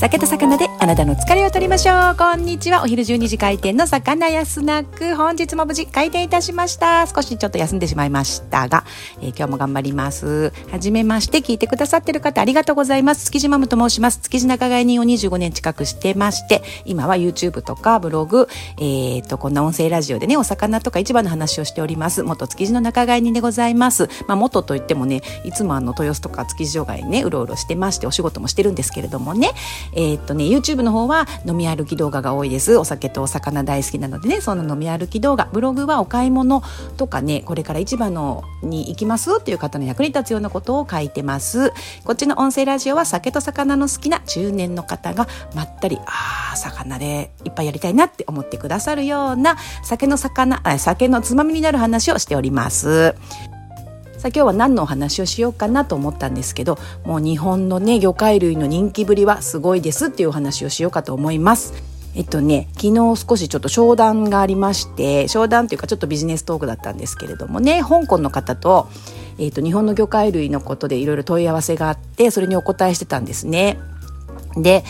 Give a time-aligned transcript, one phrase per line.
[0.00, 2.16] 酒と魚であなたの疲れを取りましょう。
[2.16, 2.82] こんにちは。
[2.82, 5.14] お昼12時開店の魚屋スナック。
[5.14, 7.06] 本日も無事開店いたしました。
[7.06, 8.84] 少しちょっと休んでしまいましたが、
[9.20, 10.54] えー、今日も頑張ります。
[10.70, 13.26] はじめまして聞いてくださってる方ありがとうございます。
[13.26, 14.20] 築地マムと申します。
[14.20, 18.48] 築地仲買人を25年近くしてまして今は YouTube とかブログ
[18.78, 22.22] えっ、ー、とこんな音声ラジオでねお魚とか市場の話をしております。
[22.22, 24.08] 元築地の仲買人でございます。
[24.26, 29.50] まあ元といってもねいつもあの豊洲とか築地場外にねうろうろしてましてお仕事もしてるんですけれどもね。
[29.94, 32.76] えっ、とね YouTube の方は飲み歩き動画が多いです。
[32.76, 34.40] お酒とお魚大好きなのでね。
[34.40, 35.48] その飲み歩き動画。
[35.52, 36.62] ブログはお買い物
[36.96, 41.72] とかねこれから市場のに行きますっていう方の役に立つようなことを書いてます。
[42.04, 53.14] こっちの音声ラジオは酒と魚の好きな中年の方がまったりあ魚でいっぱいやりたいなって思ってくださるような酒の魚酒のつまみになる話をしております。
[54.20, 61.72] さあ今日は何のお話をしようかなと思ったんですけどもう日本のね魚介類の人気ぶりはすごいですっていうお話をしようかと思います。
[62.14, 68.90] えっとね、昨日少しちょっと商談がありまして商談というかちょっとビジネストークだったんですけれどもね香港の方と,、
[69.38, 73.78] えっと日本の魚介類のことでいろいろ問い合わせがあってそれにお答えしてたんですね。
[74.54, 74.84] で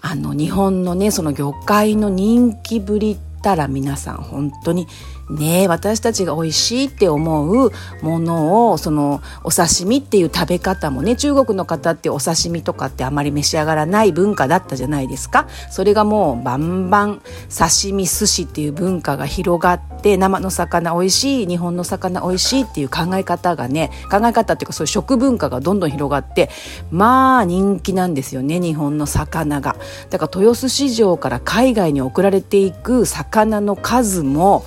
[0.00, 4.86] あの日本のねその魚介の人気ぶりってたら皆さん本当に
[5.30, 7.70] ね私たちが美味しいって思う
[8.02, 15.48] ものをそのお刺身っていう食べ方もね中国の方ってお刺身とかってあまり召し上がらない文化だったじゃないですか。
[15.70, 26.50] それがもうバンバン刺身寿司っていう文化が広がって生の魚美味しい日本の魚美味しいっていう考え方がね考え方っていうかそういう食文化がどんどん広がって
[26.90, 29.76] まあ人気なんですよね日本の魚が。
[30.10, 34.64] だから豊洲市場から海外に送られていく魚の数も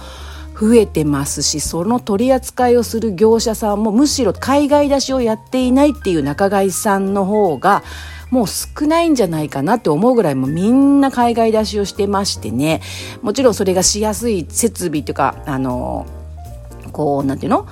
[0.59, 7.84] 増えてますしその取り扱いをする業者さんもむしろ海外出しをやっていないっていう仲買さんの方が
[8.34, 12.81] もう少ないんじゃないかなって思うぐらいもみんな海外出しをしてましてね。
[13.22, 16.07] もちろんそれがしやすい設備というかあの
[16.91, 17.68] こうなんていうの？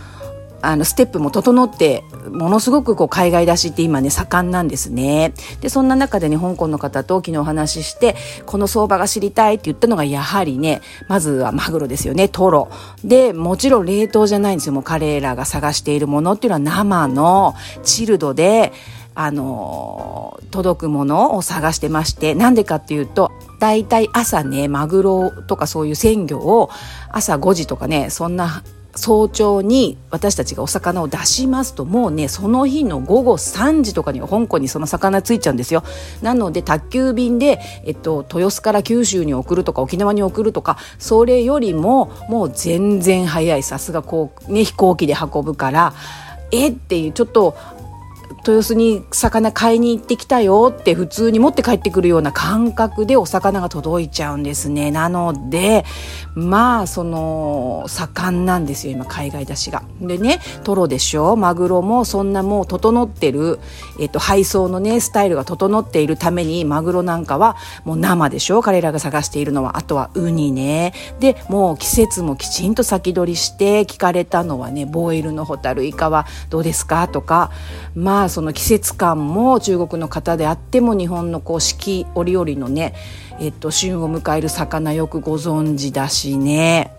[0.64, 5.34] あのステップも整ってものすごくこう海外出しって今ね盛んなんですね。
[5.62, 8.16] でそんな中でね香港の方と昨日お話しして
[8.46, 12.70] この相場が知りたいって言ったのがやはりねまずはマグロですよねトロ。
[13.04, 14.74] でもちろん冷凍じゃないんですよ。
[14.74, 18.72] もう彼らが探しているものっていうのは生のチルドで
[19.14, 26.70] あの届くものを探してましてなんでかっていうと大体朝ねマグロとかそういう鮮魚を
[27.10, 28.64] 朝5時とかねそんな
[28.96, 35.84] 早朝に私たちがお魚を出しますともうねその日の午後3時とかには香港にその魚ついちゃうんですよ。
[36.22, 43.64] なので宅急便で、えっと、豊洲から九州に送るとか沖縄に送るとかそれよりももう全然早い。
[43.64, 45.94] さすがこう、ね、飛行機で運ぶから
[46.52, 46.70] え？
[46.70, 47.56] っていうちょっと
[48.46, 54.90] 豊洲に魚買いに行ってきたよって普通に持って帰ってくるような感覚でお魚が届いちゃうんですね。
[54.92, 55.86] なので、
[56.34, 59.84] まあ、その、盛んなんですよ、今、海外出しが。
[60.02, 61.36] でね、トロでしょ？
[61.36, 63.60] マグロもそんなもう整ってる、
[64.00, 68.62] えっと、配送のね、スタイルが整っているために、マグロなんかはもう生でしょ？
[68.62, 69.78] 彼らが探しているのは。
[69.78, 70.94] あとはウニね。
[71.20, 77.08] で、もう季節もきちんと先取りして聞かれたのはね、ボイルのホタルイカはどうですか？
[77.08, 77.52] とか、
[77.96, 82.94] まあ、その季節感も中国の方であっても日本のこう四季折々のね、
[83.40, 86.92] えっと、旬を迎える魚よくご存知だしね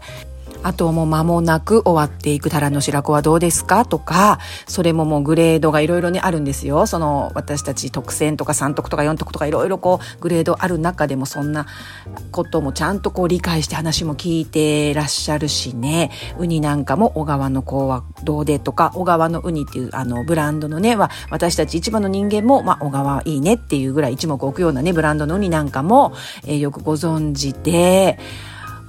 [0.62, 3.84] あともう間もなく終わっていくタラの白子はどうですか？
[3.84, 6.86] とか、それももうグレードがいろいろねあるんですよ。
[6.86, 11.66] その私たち特選とか3特とか4特とかいろいろこうグレードある中でもそんな
[12.30, 16.10] こともちゃんとこう理解して話も聞いてらっしゃるしね。
[16.38, 26.12] ウニなんかも小川の子はどうでとか、小川のウニっていうあのブランドのね、は私たち市場の人間も、まあ小川いいねっていうぐらい一目置くようなね、ブランドのウニなんかも、
[26.44, 28.18] えー、よくご存知で、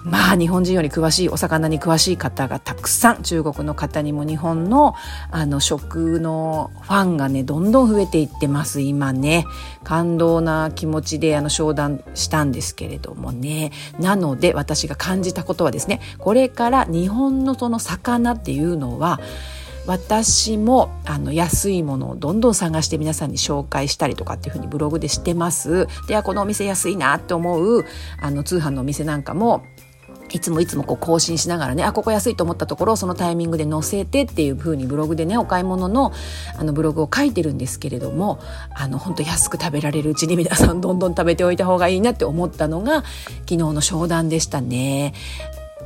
[0.03, 4.95] まあ日本人より詳しいお魚に詳しい方がたくさん中国の方にも日本の
[5.31, 9.45] あの食のファンがねどんどん増えていってます今ね
[9.83, 19.19] 感動な気持ちであの商談したんですけれどもねなので私が感じたことはですねこれから日本のその魚っていうのは
[19.85, 25.87] 私もあの安いものをどんどん探して皆さんに紹介したりとかっていうふうにブログでしてます。
[26.07, 27.85] ではこのお店安いなって思う
[28.21, 29.63] あの通販のお店なんかも
[30.33, 36.11] いつもいつもこう更新しながらね、あ、ここ安いと思ったところをそのタイミングで載せてっていう風にブログでね、お買い物の
[36.57, 38.39] あのブログを書いてるんですけれども、
[38.75, 45.13] あの、本当安く食べられるうちに皆さんどんどん食べておいた方がいいなって思ったのが昨日の商談でしたね。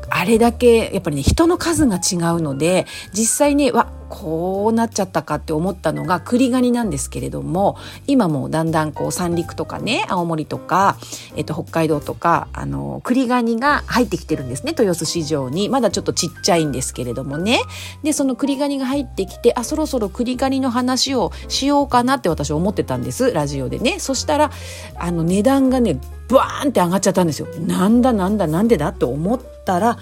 [0.09, 7.77] あれだけやっぱりね人の数が違うので実際にわこうなっちゃったかって思ったのが栗ガニなんですけれども
[8.07, 10.97] 今もうだんだんこう三陸とかね青森とか、
[11.35, 15.69] えっと、北海道とかあの栗ガニが入ってきてるんですね豊洲市場に。
[15.69, 17.61] まだちょっとちっちゃいんですけれどもね。
[18.03, 23.99] でその栗ガニが入ってきてあそろそろ栗ガニの話をしようかなって私思ってたんですラジオでね。
[23.99, 24.51] そしたら
[24.95, 25.99] あの値段がね
[26.29, 27.47] バーンって上がっちゃったんですよ。
[27.59, 29.97] なんだなんだなんでだと思ったら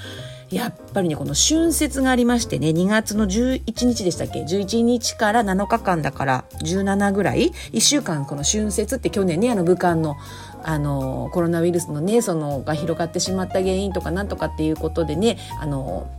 [0.49, 10.15] やっぱりねこの春節がありましてね2月の11日でしたっけ？11日から7日間だから17ぐらい？1週間この春節って去年ねあの武漢の
[10.63, 16.09] あのコロナウイルスのねそのが広がってしまった原因とかなんとかっていうことでねあの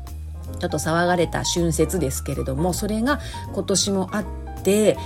[0.60, 3.20] ちょっと騒がれた春節ですけれどもそれが
[3.52, 4.36] 今年もあって。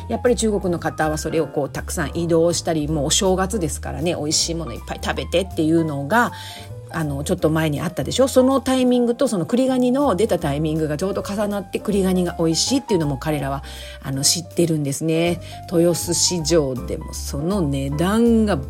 [0.09, 6.33] やっぱり中国の方はそれをこうたくさん移動したりもうお正月ですからね美味しいものいっぱい食べてっていうのが
[6.93, 8.29] あのちょっと前にあったでしょ？
[8.29, 13.63] そのタイミングとその栗ガニの出たタイミングがちょうど重なって栗ガニが美味しいっていうのも彼らは
[14.03, 15.41] あの知ってるんですね。
[15.73, 18.63] 豊洲市場でもその値段がバ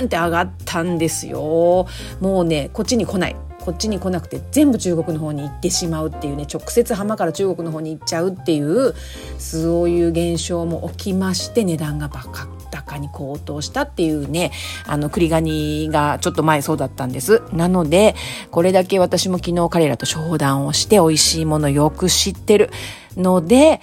[0.00, 1.86] ーンって上がったんですよ。
[2.20, 3.36] もうねこっちに来ない。
[3.60, 8.94] こっちに来なくて全部中国の方に行ってしまうっていうね直接浜から中国の方に行っちゃうっていう
[9.38, 14.50] そういう現象も起きまして値段がバカ高に高騰したっていうね、
[14.86, 17.42] あの、栗ガニがちょっと前そうだったんです。
[17.52, 18.16] なので、
[18.50, 22.70] これだけ私も昨日彼らと商談をして美味しいものよく知ってる
[23.16, 23.80] ので、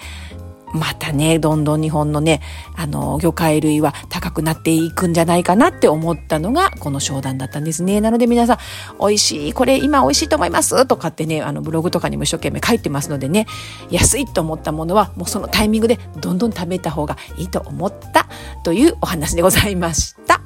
[0.73, 2.41] またね、どんどん日本のね、
[2.75, 8.01] あの、魚介類は高くなっていくんじゃないかなって思ったのが、この商談だったんですね。
[8.01, 8.57] なので皆さん、
[8.99, 10.85] 美味しい、これ今美味しいと思います？
[10.85, 13.47] とかってね、あの、ブログとかにも一生懸命書いてますのでね、
[13.89, 18.27] 安いと思ったものは、もうそのタイミングでどんどん食べた方がいいと思った
[18.63, 20.41] というお話でございました。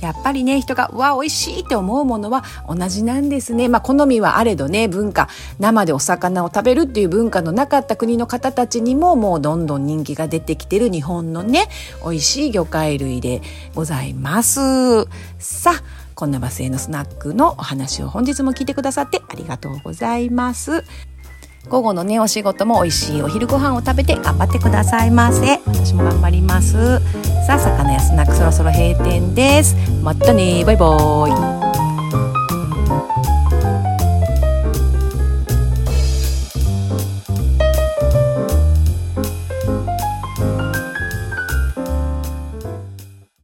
[0.00, 3.68] やっぱりね、人が、うわ、美味しいって思うものは同じなんですね。
[3.68, 5.28] まあ、好みはあれどね、文化、
[5.58, 11.68] 生でお魚を食べるっていう文化のなかった国の方たちにも、もうどんどん人気が出てきてる日本のね、
[12.04, 13.42] 美味しい魚介類で
[13.74, 14.60] ございます。
[15.38, 15.82] さあ、
[16.14, 20.84] こんなバスへのスナックのお話を本日も聞いてくださってありがとうございます。
[21.68, 26.98] 午後のねお仕事も美味しいお昼ご飯を食べて頑張ってくださいませ私も頑張ります
[27.48, 29.74] さあ魚屋スナックそろそろ閉店です。
[30.02, 31.67] またねバイバーイ。